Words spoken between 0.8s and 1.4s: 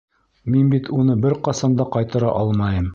уны бер